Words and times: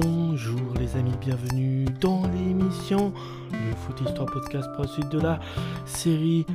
Bonjour 0.00 0.72
les 0.80 0.96
amis, 0.96 1.12
bienvenue 1.20 1.84
dans 2.00 2.22
l'émission 2.28 3.12
Le 3.50 3.76
Foot 3.76 4.00
Histoire 4.00 4.24
Podcast 4.24 4.66
pour 4.74 4.84
la 4.84 4.90
suite 4.90 5.10
de 5.10 5.20
la 5.20 5.38
série 5.84 6.46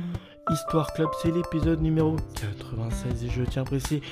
Histoire 0.50 0.92
Club. 0.94 1.06
C'est 1.22 1.30
l'épisode 1.30 1.80
numéro 1.80 2.16
96 2.34 3.24
et 3.24 3.28
je 3.28 3.44
tiens 3.44 3.62
à 3.62 3.64
préciser, 3.64 4.02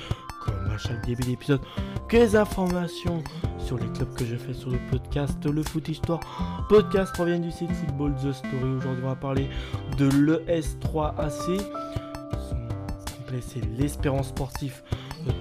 comme 0.45 0.71
à 0.73 0.77
chaque 0.77 1.05
début 1.05 1.23
d'épisode, 1.23 1.59
que 2.07 2.15
les 2.15 2.37
informations 2.37 3.21
sur 3.59 3.77
les 3.77 3.87
clubs 3.87 4.13
que 4.13 4.23
je 4.23 4.37
fais 4.37 4.53
sur 4.53 4.69
le 4.69 4.79
podcast 4.89 5.45
Le 5.45 5.61
Foot 5.61 5.89
Histoire 5.89 6.21
Podcast 6.69 7.11
proviennent 7.13 7.41
du 7.41 7.51
site 7.51 7.73
Football 7.73 8.15
The 8.23 8.31
Story. 8.31 8.75
Aujourd'hui, 8.77 9.03
on 9.03 9.09
va 9.09 9.15
parler 9.15 9.49
de 9.97 10.07
l'ES3AC. 10.07 11.57
Son 12.49 12.55
complet, 13.17 13.41
c'est 13.41 13.65
l'Espérance 13.77 14.29
Sportif 14.29 14.83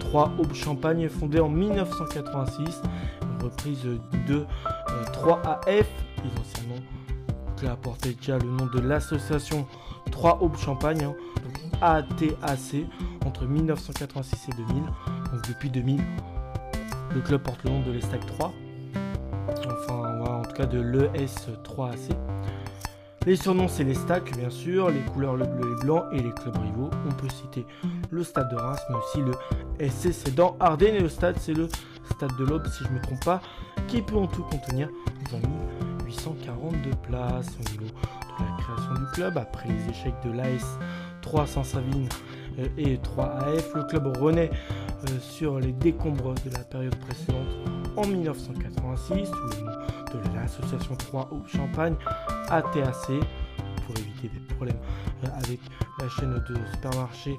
3 0.00 0.32
Aube 0.40 0.54
Champagne, 0.54 1.08
fondé 1.08 1.38
en 1.38 1.48
1986 1.48 2.82
de 4.28 4.46
3AF, 5.12 5.68
euh, 5.68 5.82
ils 6.24 6.40
anciennement 6.40 6.82
qui 7.56 7.66
a 7.66 7.76
porté 7.76 8.12
déjà 8.12 8.38
le 8.38 8.48
nom 8.48 8.66
de 8.66 8.80
l'association 8.80 9.66
3 10.10 10.42
Aube 10.42 10.56
Champagne, 10.56 11.04
hein, 11.04 11.14
ATAC, 11.80 12.86
entre 13.24 13.46
1986 13.46 14.48
et 14.48 14.56
2000. 14.56 14.82
Donc 15.32 15.48
depuis 15.48 15.70
2000, 15.70 16.00
le 17.14 17.20
club 17.20 17.42
porte 17.42 17.64
le 17.64 17.70
nom 17.70 17.80
de 17.80 17.92
l'Estac 17.92 18.24
3. 18.26 18.52
Enfin, 19.48 20.20
en 20.26 20.42
tout 20.42 20.52
cas 20.52 20.66
de 20.66 20.80
l'ES3AC. 20.80 22.12
Les 23.26 23.34
surnoms, 23.34 23.66
c'est 23.66 23.82
les 23.82 23.94
stacks, 23.94 24.36
bien 24.38 24.50
sûr, 24.50 24.88
les 24.88 25.00
couleurs 25.00 25.34
le 25.34 25.46
bleu 25.46 25.72
et 25.72 25.84
blanc 25.84 26.04
et 26.12 26.22
les 26.22 26.30
clubs 26.30 26.56
rivaux. 26.56 26.90
On 27.08 27.12
peut 27.12 27.28
citer 27.28 27.66
le 28.10 28.22
stade 28.22 28.48
de 28.50 28.54
Reims, 28.54 28.78
mais 28.88 28.94
aussi 28.94 29.20
le 29.20 29.90
SCC 29.90 30.32
dans 30.32 30.56
Ardennes. 30.60 30.94
Et 30.94 31.00
le 31.00 31.08
stade, 31.08 31.36
c'est 31.40 31.52
le 31.52 31.66
stade 32.14 32.30
de 32.38 32.44
l'Aube, 32.44 32.64
si 32.68 32.84
je 32.84 32.88
ne 32.88 32.94
me 32.94 33.02
trompe 33.02 33.24
pas, 33.24 33.40
qui 33.88 34.00
peut 34.00 34.14
en 34.14 34.28
tout 34.28 34.44
contenir 34.44 34.88
20 35.32 35.38
842 36.06 36.90
places 37.02 37.48
au 37.58 37.70
niveau 37.72 37.86
de 37.86 38.44
la 38.44 38.62
création 38.62 38.94
du 38.94 39.10
club. 39.12 39.38
Après 39.38 39.68
les 39.70 39.90
échecs 39.90 40.14
de 40.24 40.30
l'AS 40.30 40.78
3 41.22 41.48
Saint-Savine 41.48 42.08
euh, 42.60 42.68
et 42.78 42.96
3AF, 42.96 43.74
le 43.74 43.82
club 43.88 44.16
renaît 44.18 44.50
euh, 44.52 45.18
sur 45.20 45.58
les 45.58 45.72
décombres 45.72 46.34
de 46.44 46.50
la 46.52 46.60
période 46.60 46.94
précédente 46.94 47.48
en 47.96 48.06
1986 48.06 49.26
sous 49.26 49.58
le 49.58 49.64
nom 49.64 49.72
de 50.12 50.34
l'association 50.34 50.94
3 50.96 51.30
au 51.32 51.46
Champagne 51.46 51.96
ATAC 52.48 53.06
pour 53.86 53.96
éviter 53.98 54.28
des 54.28 54.54
problèmes 54.54 54.78
euh, 55.24 55.28
avec 55.44 55.60
la 56.00 56.08
chaîne 56.08 56.34
de 56.48 56.54
supermarché 56.74 57.38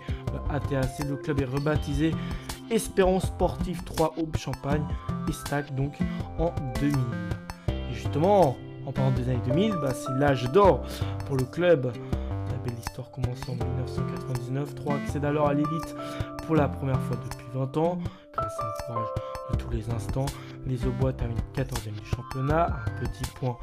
ATAC. 0.50 1.00
Le 1.08 1.16
club 1.18 1.42
est 1.42 1.46
rebaptisé 1.46 2.14
Espérance 2.70 3.28
Sportif 3.28 3.84
3 3.86 4.16
Aube 4.18 4.36
Champagne 4.36 4.84
et 5.28 5.32
Stack 5.32 5.74
donc 5.76 5.94
en 6.38 6.54
2000. 6.82 6.96
Et 7.70 7.94
justement, 7.94 8.58
en 8.86 8.92
parlant 8.92 9.12
des 9.12 9.30
années 9.30 9.42
2000, 9.48 9.74
bah, 9.82 9.94
c'est 9.94 10.14
l'âge 10.14 10.50
d'or 10.52 10.84
pour 11.26 11.38
le 11.38 11.44
club. 11.44 11.92
La 12.68 12.74
belle 12.74 12.82
histoire 12.86 13.12
commence 13.12 13.48
en 13.48 13.54
1999. 13.54 14.76
3 14.76 14.96
accède 14.96 15.24
alors 15.24 15.48
à 15.48 15.54
l'élite 15.54 15.96
pour 16.46 16.56
la 16.56 16.68
première 16.68 17.00
fois 17.04 17.16
depuis 17.16 17.48
20 17.54 17.78
ans. 17.78 17.98
Grâce 18.34 18.60
à 18.60 18.66
un 18.66 18.94
courage 18.94 19.08
de 19.52 19.56
tous 19.56 19.70
les 19.70 19.90
instants, 19.90 20.26
les 20.66 20.86
Aubois 20.86 21.14
terminent 21.14 21.40
14e 21.56 21.94
du 21.98 22.06
championnat, 22.06 22.66
un 22.86 23.06
petit 23.06 23.24
point 23.36 23.58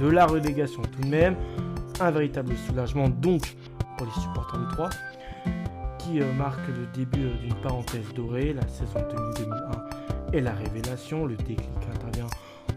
de 0.00 0.08
la 0.08 0.26
relégation 0.26 0.82
tout 0.82 1.02
de 1.02 1.06
même. 1.06 1.36
Un 2.00 2.10
véritable 2.10 2.56
soulagement 2.66 3.08
donc 3.08 3.54
pour 3.96 4.08
les 4.08 4.20
supporters 4.20 4.58
de 4.58 4.72
3 4.72 4.90
qui 5.98 6.20
euh, 6.20 6.32
marque 6.32 6.66
le 6.66 6.86
début 6.94 7.26
euh, 7.26 7.34
d'une 7.42 7.54
parenthèse 7.62 8.12
dorée. 8.12 8.54
La 8.54 8.66
saison 8.66 9.06
2001 9.36 10.32
est 10.32 10.40
la 10.40 10.52
révélation. 10.52 11.26
Le 11.26 11.36
déclic 11.36 11.60
intervient 11.94 12.26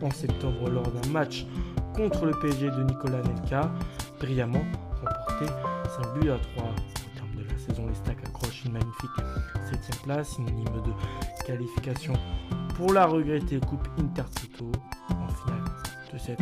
en 0.03 0.11
septembre 0.11 0.69
lors 0.69 0.91
d'un 0.91 1.09
match 1.09 1.47
contre 1.95 2.25
le 2.25 2.33
PSG 2.33 2.69
de 2.69 2.83
Nicolas 2.83 3.23
Nelka, 3.23 3.71
brillamment 4.19 4.65
remporté 5.35 5.51
5 6.03 6.19
buts 6.19 6.29
à 6.29 6.37
3. 6.37 6.63
Au 6.63 7.17
terme 7.17 7.35
de 7.35 7.49
la 7.49 7.57
saison, 7.57 7.87
les 7.87 7.95
Stacks 7.95 8.23
accrochent 8.25 8.65
une 8.65 8.73
magnifique 8.73 9.09
7 9.71 10.01
place, 10.03 10.29
synonyme 10.29 10.81
de 10.85 11.45
qualification 11.45 12.13
pour 12.75 12.93
la 12.93 13.05
regrettée 13.05 13.59
Coupe 13.59 13.87
Intertoto 13.99 14.71
en 15.09 15.27
finale 15.27 15.63
de 16.13 16.17
cette 16.17 16.41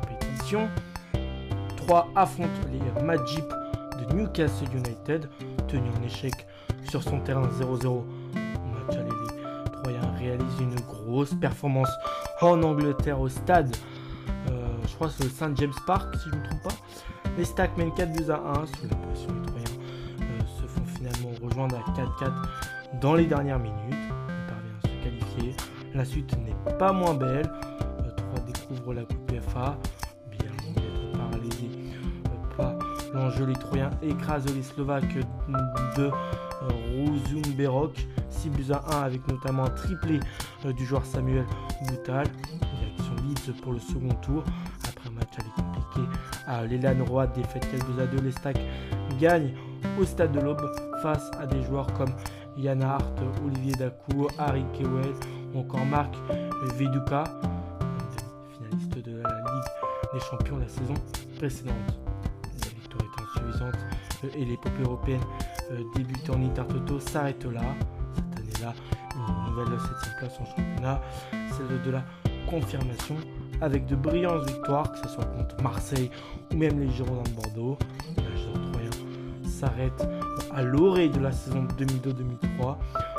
compétition. 0.00 0.68
3 1.76 2.08
affrontent 2.14 2.48
les 2.70 3.02
Majip 3.02 3.44
de 3.48 4.14
Newcastle 4.14 4.68
United 4.74 5.28
tenu 5.68 5.88
en 5.98 6.02
échec 6.02 6.46
sur 6.88 7.02
son 7.02 7.20
terrain 7.20 7.48
0-0. 7.60 8.02
Match 8.34 8.96
une 10.60 10.74
grosse 10.76 11.34
performance 11.34 11.90
en 12.40 12.62
Angleterre 12.62 13.20
au 13.20 13.28
stade. 13.28 13.74
Euh, 14.48 14.66
je 14.86 14.94
crois 14.94 15.10
c'est 15.10 15.24
le 15.24 15.30
Saint 15.30 15.52
James 15.56 15.72
Park 15.86 16.14
si 16.16 16.30
je 16.30 16.36
ne 16.36 16.40
me 16.40 16.44
trompe 16.48 16.62
pas. 16.62 17.11
Les 17.38 17.44
Stacks 17.44 17.76
mènent 17.78 17.94
4 17.94 18.12
buts 18.12 18.30
à 18.30 18.36
1 18.60 18.66
sous 18.66 18.88
la 18.88 18.96
pression. 18.96 19.30
Les 19.34 19.46
Troyens 19.46 19.80
euh, 20.20 20.60
se 20.60 20.66
font 20.66 20.84
finalement 20.84 21.30
rejoindre 21.42 21.76
à 21.76 21.90
4-4 22.24 23.00
dans 23.00 23.14
les 23.14 23.26
dernières 23.26 23.58
minutes. 23.58 23.76
Ils 23.90 24.46
parviennent 24.46 24.76
à 24.84 24.88
se 24.88 25.04
qualifier. 25.04 25.56
La 25.94 26.04
suite 26.04 26.36
n'est 26.38 26.76
pas 26.78 26.92
moins 26.92 27.14
belle. 27.14 27.50
Euh, 28.00 28.10
3 28.34 28.40
découvrent 28.44 28.94
la 28.94 29.04
Coupe 29.04 29.32
FA. 29.48 29.78
Bien 30.30 30.50
paralysé 31.14 31.70
L'enjeu, 33.14 33.46
les 33.46 33.54
Troyens 33.54 33.90
écrasent 34.02 34.54
les 34.54 34.62
Slovaques 34.62 35.16
de 35.96 36.10
Berok 37.56 38.06
6 38.28 38.50
buts 38.50 38.72
à 38.72 38.98
1 38.98 39.02
avec 39.02 39.26
notamment 39.28 39.64
un 39.64 39.70
triplé 39.70 40.20
euh, 40.66 40.72
du 40.72 40.84
joueur 40.84 41.04
Samuel 41.06 41.46
Boutal. 41.88 42.26
Direction 42.78 43.14
Leeds 43.24 43.52
pour 43.62 43.72
le 43.72 43.78
second 43.78 44.14
tour. 44.20 44.44
Après 44.86 45.08
un 45.08 45.12
match 45.12 45.28
compliqué 45.36 45.51
à 46.52 46.66
l'Elan 46.66 47.04
Roy, 47.04 47.26
défaite 47.28 47.66
4 47.70 47.86
buts 47.86 48.02
à 48.02 48.06
2. 48.06 48.22
Les 48.22 48.32
Stacks 48.32 48.60
au 50.00 50.04
stade 50.04 50.32
de 50.32 50.40
l'Aube 50.40 50.60
face 51.02 51.30
à 51.40 51.46
des 51.46 51.62
joueurs 51.62 51.92
comme 51.94 52.12
Yann 52.56 52.82
Hart, 52.82 53.20
Olivier 53.44 53.72
Dacou, 53.72 54.26
Harry 54.38 54.64
Kewell 54.74 55.14
ou 55.54 55.60
encore 55.60 55.84
Marc 55.86 56.14
Veduka, 56.76 57.24
finaliste 58.52 58.98
de 58.98 59.22
la 59.22 59.28
Ligue 59.28 60.12
des 60.12 60.20
Champions 60.20 60.58
la 60.58 60.68
saison 60.68 60.94
précédente 61.36 61.74
et 64.36 64.44
l'épopée 64.44 64.82
européenne 64.84 65.20
euh, 65.72 65.82
débutée 65.96 66.30
en 66.30 66.42
Intertoto 66.42 67.00
s'arrête 67.00 67.44
là. 67.44 67.62
Cette 68.14 68.38
année-là, 68.38 68.74
une 69.16 69.50
nouvelle 69.50 69.78
7 69.78 69.88
place 70.18 70.38
en 70.40 70.44
championnat, 70.44 71.00
celle 71.30 71.82
de 71.82 71.90
la 71.90 72.04
confirmation 72.48 73.16
avec 73.62 73.86
de 73.86 73.96
brillantes 73.96 74.46
victoires, 74.46 74.92
que 74.92 74.98
ce 74.98 75.08
soit 75.08 75.24
contre 75.24 75.62
Marseille 75.62 76.10
ou 76.52 76.56
même 76.56 76.80
les 76.80 76.90
Girondins 76.90 77.22
de 77.22 77.42
Bordeaux. 77.42 77.78
La 78.16 78.60
Troyen 78.70 78.90
s'arrête 79.48 80.06
à 80.54 80.62
l'orée 80.62 81.08
de 81.08 81.20
la 81.20 81.32
saison 81.32 81.66
2002-2003 81.78 82.76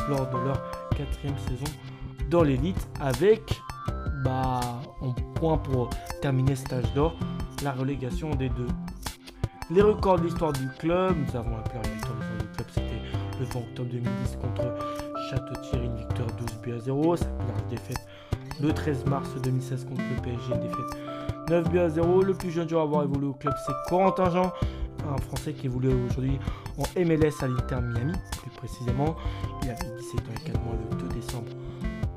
lors 0.10 0.30
de 0.30 0.46
leur 0.46 0.62
quatrième 0.92 1.38
saison 1.40 1.72
dans 2.30 2.44
l'élite 2.44 2.88
avec 3.00 3.62
bah, 4.24 4.60
en 5.02 5.14
point 5.36 5.58
pour 5.58 5.90
terminer 6.22 6.56
cet 6.56 6.74
âge 6.74 6.94
d'or 6.94 7.16
la 7.64 7.72
relégation 7.72 8.30
des 8.36 8.50
deux 8.50 8.68
les 9.72 9.82
records 9.82 10.20
de 10.20 10.26
l'histoire 10.26 10.52
du 10.52 10.68
club, 10.78 11.16
nous 11.18 11.36
avons 11.36 11.56
la 11.56 11.64
première 11.64 11.84
victoire 11.84 12.16
de 12.16 12.22
l'histoire 12.22 12.38
du 12.38 12.48
club, 12.54 12.68
c'était 12.74 13.40
le 13.40 13.46
20 13.46 13.60
octobre 13.60 13.90
2010 13.92 14.38
contre 14.42 14.76
Château-Thierry, 15.30 15.86
une 15.86 15.96
victoire 15.96 16.28
12 16.28 16.62
buts 16.62 16.74
à 16.74 16.80
0. 16.80 17.16
Sa 17.16 17.26
première 17.26 17.66
défaite 17.70 18.06
le 18.62 18.74
13 18.74 19.06
mars 19.06 19.30
2016 19.44 19.86
contre 19.86 20.02
le 20.16 20.22
PSG, 20.22 20.54
défaite 20.62 21.04
9 21.50 21.70
buts 21.70 21.80
à 21.80 21.90
0. 21.90 22.22
Le 22.22 22.34
plus 22.34 22.52
jeune 22.52 22.70
joueur 22.70 22.82
à 22.82 22.86
avoir 22.86 23.04
évolué 23.04 23.28
au 23.28 23.34
club, 23.34 23.54
c'est 23.66 23.74
Corentin 23.90 24.30
Jean, 24.30 24.54
un 25.12 25.18
Français 25.18 25.54
qui 25.54 25.68
évolue 25.68 25.94
aujourd'hui 26.10 26.40
en 26.78 26.84
MLS 27.00 27.34
à 27.42 27.48
l'Inter 27.48 27.82
Miami, 27.82 28.14
plus 28.42 28.52
précisément. 28.52 29.16
Il 29.64 29.70
avait 29.70 29.96
17 29.98 30.20
ans 30.20 30.34
et 30.36 30.44
4 30.46 30.62
mois 30.62 30.76
le 30.92 30.98
2 30.98 31.16
décembre 31.16 31.50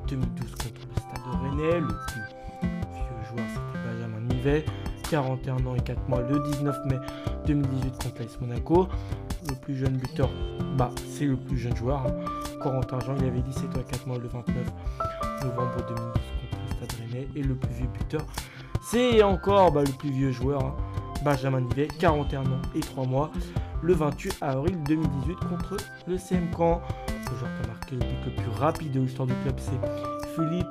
2012 0.09 0.51
contre 0.53 0.87
le 0.87 1.01
Stade 1.01 1.43
Rennais. 1.43 1.81
Le 1.81 1.87
plus 1.87 2.21
vieux 2.63 3.25
joueur, 3.31 3.47
c'était 3.49 3.85
Benjamin 3.85 4.35
Nivet. 4.35 4.65
41 5.11 5.67
ans 5.67 5.77
et 5.77 5.81
4 5.81 6.09
mois 6.09 6.21
le 6.23 6.41
19 6.41 6.77
mai 6.87 6.97
2018 7.47 8.03
contre 8.03 8.23
l'AS 8.23 8.41
Monaco. 8.41 8.89
Le 9.49 9.55
plus 9.55 9.77
jeune 9.77 9.97
buteur, 9.97 10.29
bah, 10.77 10.91
c'est 11.09 11.27
le 11.27 11.37
plus 11.37 11.59
jeune 11.59 11.77
joueur. 11.77 12.05
Hein. 12.07 12.59
Corentin 12.61 12.99
Jean, 13.01 13.15
il 13.21 13.27
avait 13.27 13.41
17 13.41 13.77
ans 13.77 13.81
et 13.81 13.85
4 13.85 14.07
mois 14.07 14.19
le 14.19 14.27
29 14.27 14.55
novembre 15.47 15.77
2012 15.89 16.13
contre 16.51 16.77
Stade 16.77 17.01
Rennais. 17.01 17.29
Et 17.35 17.43
le 17.43 17.55
plus 17.55 17.75
vieux 17.75 17.89
buteur, 17.89 18.23
c'est 18.83 19.23
encore 19.23 19.73
bah, 19.73 19.83
le 19.85 19.93
plus 19.93 20.11
vieux 20.11 20.33
joueur, 20.33 20.65
hein. 20.65 20.77
Benjamin 21.25 21.63
Nivet, 21.63 21.89
41 21.99 22.43
ans 22.43 22.63
et 22.75 22.81
3 22.81 23.07
mois, 23.07 23.31
le 23.83 23.95
28 23.95 24.37
avril 24.43 24.77
2018 24.85 25.35
contre 25.49 25.77
le 26.07 26.19
CM. 26.19 26.45
Le 26.45 26.57
joueur 26.57 26.81
qui 27.57 27.65
a 27.65 27.69
marqué 27.69 27.93
le 27.93 27.99
but 27.99 28.25
le 28.27 28.43
plus 28.43 28.51
rapide 28.61 28.93
de 28.93 29.01
l'histoire 29.01 29.27
du 29.27 29.35
club, 29.43 29.55
c'est 29.59 30.35
Philippe 30.35 30.67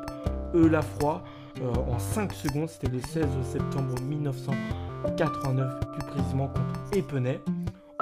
Eulafroy. 0.53 1.21
Euh, 1.61 1.73
en 1.89 1.99
5 1.99 2.33
secondes. 2.33 2.67
C'était 2.69 2.89
le 2.89 2.99
16 2.99 3.25
septembre 3.43 3.95
1989, 4.01 5.79
plus 5.79 6.07
précisément 6.07 6.47
contre 6.47 6.97
Epinay. 6.97 7.39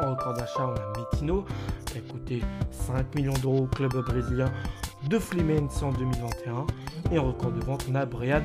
En 0.02 0.12
record 0.12 0.34
d'achat, 0.34 0.66
on 0.66 0.74
a 0.74 1.00
Metino, 1.00 1.46
qui 1.86 2.00
a 2.00 2.02
coûté 2.02 2.42
5 2.72 3.14
millions 3.16 3.34
d'euros 3.42 3.64
au 3.64 3.68
club 3.68 3.94
brésilien 4.06 4.52
de 5.14 5.20
Fluminense 5.20 5.84
en 5.84 5.92
2021. 5.92 6.66
Et 7.12 7.20
record 7.20 7.52
de 7.52 7.64
vente, 7.64 7.86
on 7.88 7.94
a 7.94 8.04
Brian 8.04 8.42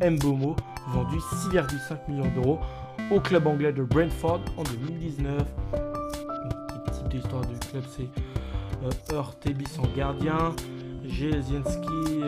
Mbomo, 0.00 0.54
vendu 0.92 1.16
6,5 1.16 2.08
millions 2.08 2.30
d'euros 2.32 2.60
au 3.10 3.18
club 3.18 3.48
anglais 3.48 3.72
de 3.72 3.82
Brentford 3.82 4.40
en 4.56 4.62
2019. 4.62 5.42
Le 5.72 6.92
type 6.92 7.08
d'histoire 7.08 7.44
du 7.44 7.58
club, 7.58 7.82
c'est 7.90 8.08
euh, 8.84 9.86
gardien, 9.96 10.54
Jezienski, 11.04 12.22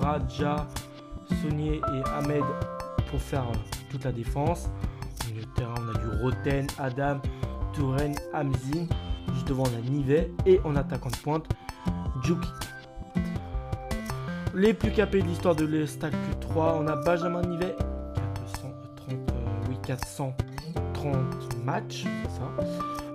Raja, 0.00 0.66
Sonier 1.42 1.82
et 1.94 2.08
Ahmed 2.18 2.44
pour 3.10 3.20
faire 3.20 3.42
euh, 3.42 3.56
toute 3.90 4.04
la 4.04 4.12
défense. 4.12 4.70
Terrain, 5.54 5.74
on 5.76 5.94
a 5.94 5.98
du 5.98 6.22
Roten, 6.22 6.66
Adam, 6.78 7.20
Touren, 7.74 8.14
Amzin. 8.32 8.86
Juste 9.34 9.48
devant, 9.48 9.64
on 9.64 9.78
a 9.78 9.90
Nivet. 9.90 10.30
Et 10.46 10.60
en 10.64 10.76
attaquant 10.76 11.10
de 11.10 11.16
pointe, 11.16 11.46
Juki. 12.22 12.48
Les 14.58 14.74
plus 14.74 14.90
capés 14.90 15.22
de 15.22 15.26
l'histoire 15.28 15.54
de 15.54 15.64
l'Estac 15.64 16.12
3, 16.40 16.80
on 16.80 16.88
a 16.88 16.96
Benjamin 16.96 17.42
Nivet, 17.42 17.76
430, 18.34 19.14
euh, 19.14 19.68
oui, 19.68 19.76
430 19.86 21.64
matchs, 21.64 22.06
c'est. 22.28 22.64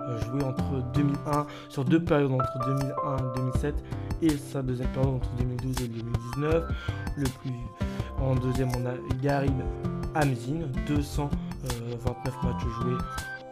Euh, 0.00 0.40
entre 0.40 0.82
2001, 0.94 1.46
sur 1.68 1.84
deux 1.84 2.02
périodes 2.02 2.32
entre 2.32 2.58
2001 2.66 3.16
et 3.18 3.36
2007, 3.36 3.74
et 4.22 4.30
sa 4.30 4.62
deuxième 4.62 4.88
période 4.92 5.16
entre 5.16 5.28
2012 5.36 5.82
et 5.82 5.88
2019. 5.88 6.64
Le 7.18 7.24
plus, 7.24 7.52
en 8.22 8.34
deuxième, 8.36 8.70
on 8.78 8.86
a 8.86 8.94
Garib 9.22 9.60
Amzin, 10.14 10.60
229 10.86 11.28
euh, 11.74 12.46
matchs 12.46 12.64
joués 12.80 12.96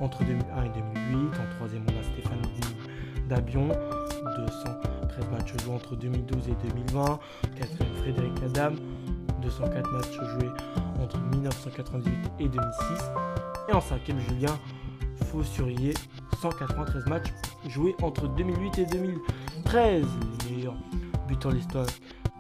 entre 0.01 0.25
2001 0.25 0.65
et 0.65 0.69
2008. 0.71 1.27
En 1.27 1.57
troisième, 1.57 1.85
on 1.89 2.01
a 2.01 2.03
Stéphane 2.15 2.41
Dabion, 3.29 3.69
213 5.17 5.31
matchs 5.31 5.63
joués 5.63 5.75
entre 5.75 5.97
2012 5.97 6.49
et 6.49 6.69
2020. 6.69 7.19
Quatrième, 7.57 7.95
Frédéric 7.97 8.33
Adam, 8.43 8.75
204 9.43 9.91
matchs 9.93 10.13
joués 10.13 10.51
entre 11.03 11.19
1998 11.19 12.31
et 12.41 12.49
2006. 12.49 13.05
Et 13.69 13.73
en 13.73 13.81
cinquième, 13.81 14.19
Julien 14.21 14.59
Faussurier, 15.27 15.95
193 16.41 17.07
matchs 17.07 17.33
joués 17.69 17.95
entre 18.03 18.29
2008 18.29 18.79
et 18.79 18.87
2013. 18.87 20.07
Les 20.49 20.57
meilleurs 20.57 20.75
buteurs 21.29 21.53
de 21.53 21.57
l'histoire 21.57 21.87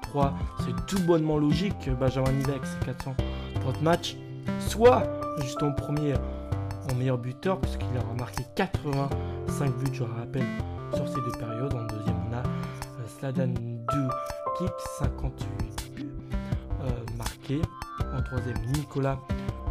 3, 0.03 0.35
c'est 0.61 0.87
tout 0.87 1.03
bonnement 1.05 1.39
logique. 1.39 1.91
Benjamin 1.99 2.33
Nivek, 2.33 2.61
c'est 2.65 2.87
430 2.87 3.83
matchs. 3.83 4.17
Soit 4.59 5.05
justement 5.41 5.73
premier 5.73 6.15
en 6.91 6.95
meilleur 6.97 7.19
buteur, 7.19 7.61
puisqu'il 7.61 7.97
a 7.97 8.19
marqué 8.19 8.43
85 8.57 9.77
buts, 9.79 9.91
je 9.93 10.03
rappelle, 10.03 10.47
sur 10.95 11.09
ces 11.09 11.21
deux 11.21 11.39
périodes. 11.39 11.73
En 11.75 11.85
deuxième, 11.87 12.22
Sladan 13.23 13.55
2 13.55 14.09
Kick, 14.59 14.73
58 14.99 15.95
buts 15.95 16.11
euh, 16.83 16.91
marqués. 17.17 17.63
En 18.13 18.21
troisième, 18.21 18.57
Nicolas 18.75 19.17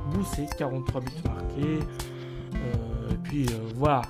Bousset, 0.09 0.47
43 0.57 1.01
buts 1.01 1.11
marqués. 1.25 1.79
Euh, 2.55 3.11
et 3.11 3.17
puis 3.25 3.45
voilà. 3.75 4.03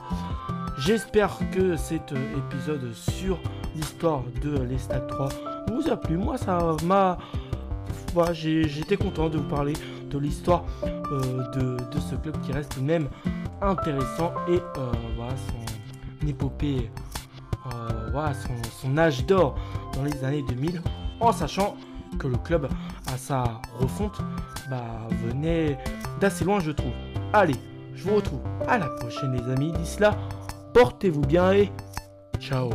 J'espère 0.78 1.40
que 1.50 1.76
cet 1.76 2.12
épisode 2.12 2.94
sur 2.94 3.40
l'histoire 3.76 4.22
de 4.44 4.60
l'Estade 4.62 5.08
3 5.08 5.30
vous 5.72 5.90
a 5.90 5.98
plu. 5.98 6.18
Moi, 6.18 6.38
ça 6.38 6.76
m'a. 6.84 7.18
Voilà, 8.14 8.34
J'étais 8.34 8.98
content 8.98 9.28
de 9.28 9.40
vous 9.40 9.50
parler 9.50 9.74
de 10.08 10.20
l'histoire 10.20 10.66
de, 10.84 12.00
ce 12.00 12.14
club 12.14 12.40
qui 12.42 12.52
reste 12.52 12.80
même 12.80 13.10
intéressant 13.60 14.34
et 14.48 14.60
voilà, 15.16 15.34
son 15.36 16.28
épopée 16.28 16.92
voilà, 18.12 18.34
son, 18.82 18.98
âge 18.98 19.26
d'or 19.26 19.56
dans 19.94 20.04
les 20.04 20.24
années 20.24 20.44
2000, 20.48 20.82
en 21.20 21.32
sachant 21.32 21.76
que 22.20 22.28
le 22.28 22.38
club 22.38 22.68
à 23.08 23.18
sa 23.18 23.62
refonte 23.80 24.20
bah, 24.70 24.84
venait 25.26 25.78
d'assez 26.20 26.46
loin, 26.46 26.60
je 26.60 26.72
trouve. 26.72 26.92
Allez, 27.34 27.56
je 27.96 28.04
vous 28.04 28.16
retrouve 28.16 28.42
à 28.68 28.78
la 28.78 28.88
prochaine, 28.88 29.34
les 29.34 29.52
amis. 29.52 29.72
D'ici 29.74 30.00
là, 30.00 30.18
portez-vous 30.74 31.22
bien 31.22 31.54
et 31.54 31.72
ciao 32.40 32.70